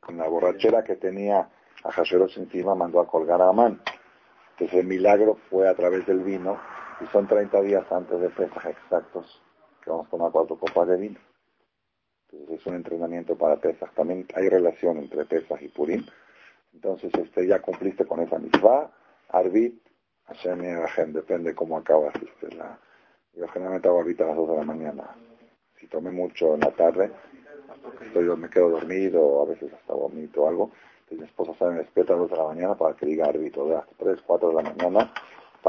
[0.01, 1.51] con la borrachera que tenía
[1.83, 3.81] a Hasheros encima, mandó a colgar a Amán.
[4.53, 6.59] Entonces el milagro fue a través del vino,
[7.01, 9.43] y son 30 días antes de Pesaj exactos,
[9.83, 11.21] que vamos a tomar cuatro copas de vino.
[12.31, 13.93] Entonces es un entrenamiento para Pesaj.
[13.95, 16.05] También hay relación entre Pesaj y Purim.
[16.73, 18.91] Entonces este ya cumpliste con esa mitzvah,
[19.29, 19.81] Arbit,
[20.27, 22.15] Hashem y Hashem, depende cómo acabas.
[22.17, 22.79] Este, la,
[23.35, 25.17] yo generalmente hago Arbit a las 2 de la mañana.
[25.79, 27.13] Si tomé mucho en la tarde,
[28.01, 30.71] estoy, me quedo dormido, a veces hasta vomito o algo.
[31.01, 33.27] Entonces mi esposa se me despierta a las 2 de la mañana para que diga
[33.27, 35.13] Arbit, o de hasta 3, 4 de la mañana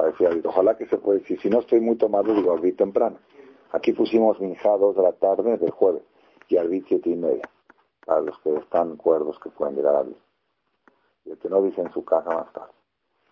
[0.03, 0.45] decir Arbit.
[0.45, 3.17] Ojalá que se pueda decir, si no estoy muy tomado, digo Arbit temprano.
[3.71, 6.03] Aquí pusimos Minja a 2 de la tarde del jueves
[6.47, 7.49] y Arbit 7 y media,
[8.05, 10.17] para los que están cuerdos que pueden llegar a Arbit
[11.27, 12.71] y el que no dice en su casa más tarde.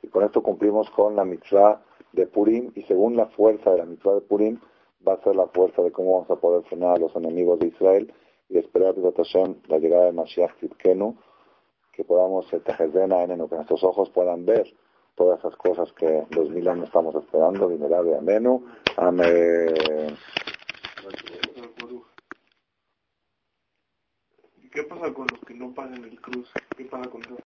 [0.01, 3.85] Y con esto cumplimos con la mitzvah de Purim y según la fuerza de la
[3.85, 4.59] mitzvah de Purim
[5.07, 7.67] va a ser la fuerza de cómo vamos a poder frenar a los enemigos de
[7.67, 8.13] Israel
[8.49, 11.15] y esperar la llegada de Mashiach Tzidkenu,
[11.91, 14.67] que podamos que nuestros ojos puedan ver
[15.15, 18.65] todas esas cosas que dos mil años estamos esperando, de Amenu.
[24.61, 26.51] ¿Y qué pasa con los que no pagan el cruz?
[26.75, 27.35] ¿Qué pasa con eso?